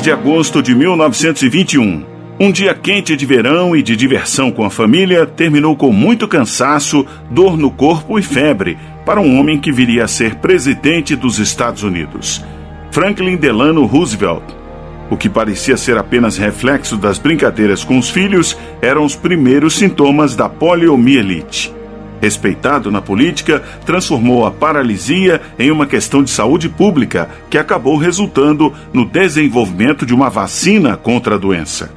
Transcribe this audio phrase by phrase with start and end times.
[0.00, 2.04] de agosto de 1921.
[2.38, 7.06] Um dia quente de verão e de diversão com a família terminou com muito cansaço,
[7.30, 11.82] dor no corpo e febre para um homem que viria a ser presidente dos Estados
[11.82, 12.44] Unidos.
[12.90, 14.44] Franklin Delano Roosevelt.
[15.10, 20.36] O que parecia ser apenas reflexo das brincadeiras com os filhos eram os primeiros sintomas
[20.36, 21.77] da poliomielite
[22.20, 28.72] respeitado na política, transformou a paralisia em uma questão de saúde pública que acabou resultando
[28.92, 31.90] no desenvolvimento de uma vacina contra a doença.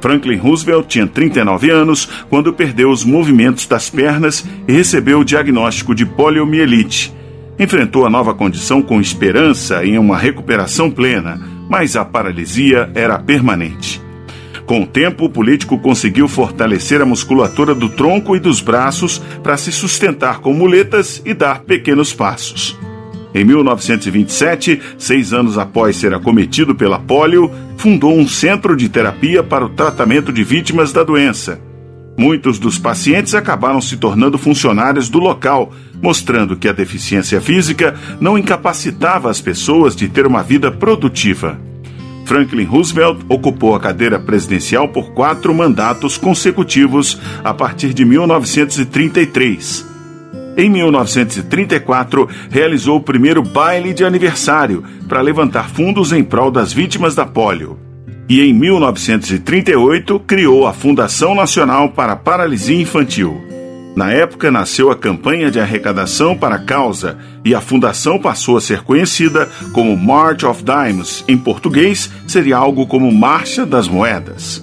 [0.00, 5.94] Franklin Roosevelt tinha 39 anos quando perdeu os movimentos das pernas e recebeu o diagnóstico
[5.94, 7.12] de poliomielite.
[7.58, 14.00] Enfrentou a nova condição com esperança em uma recuperação plena, mas a paralisia era permanente.
[14.70, 19.56] Com o tempo, o político conseguiu fortalecer a musculatura do tronco e dos braços para
[19.56, 22.78] se sustentar com muletas e dar pequenos passos.
[23.34, 29.64] Em 1927, seis anos após ser acometido pela polio, fundou um centro de terapia para
[29.64, 31.60] o tratamento de vítimas da doença.
[32.16, 38.38] Muitos dos pacientes acabaram se tornando funcionários do local, mostrando que a deficiência física não
[38.38, 41.69] incapacitava as pessoas de ter uma vida produtiva.
[42.30, 49.84] Franklin Roosevelt ocupou a cadeira presidencial por quatro mandatos consecutivos a partir de 1933.
[50.56, 57.16] Em 1934, realizou o primeiro baile de aniversário para levantar fundos em prol das vítimas
[57.16, 57.76] da polio.
[58.28, 63.49] E em 1938, criou a Fundação Nacional para a Paralisia Infantil.
[64.00, 68.60] Na época, nasceu a campanha de arrecadação para a causa e a fundação passou a
[68.62, 71.22] ser conhecida como March of Dimes.
[71.28, 74.62] Em português, seria algo como Marcha das Moedas.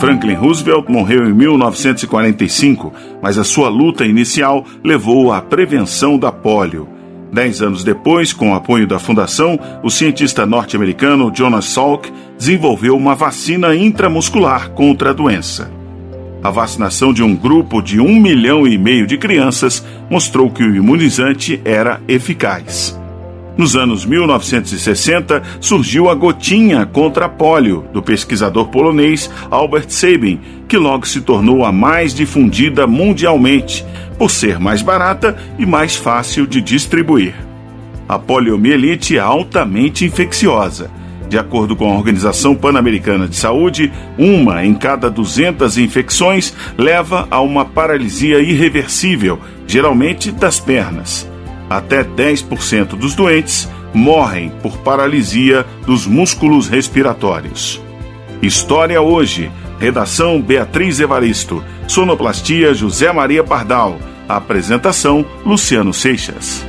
[0.00, 6.93] Franklin Roosevelt morreu em 1945, mas a sua luta inicial levou à prevenção da polio.
[7.34, 12.08] Dez anos depois, com o apoio da fundação, o cientista norte-americano Jonas Salk
[12.38, 15.68] desenvolveu uma vacina intramuscular contra a doença.
[16.40, 20.76] A vacinação de um grupo de um milhão e meio de crianças mostrou que o
[20.76, 22.96] imunizante era eficaz.
[23.56, 30.76] Nos anos 1960, surgiu a gotinha contra a polio, do pesquisador polonês Albert Sabin, que
[30.76, 33.84] logo se tornou a mais difundida mundialmente,
[34.18, 37.34] por ser mais barata e mais fácil de distribuir.
[38.08, 40.90] A poliomielite é altamente infecciosa.
[41.28, 47.40] De acordo com a Organização Pan-Americana de Saúde, uma em cada 200 infecções leva a
[47.40, 51.33] uma paralisia irreversível, geralmente das pernas.
[51.68, 57.80] Até 10% dos doentes morrem por paralisia dos músculos respiratórios.
[58.42, 59.50] História hoje.
[59.78, 61.62] Redação Beatriz Evaristo.
[61.88, 63.98] Sonoplastia José Maria Pardal.
[64.28, 66.64] Apresentação Luciano Seixas.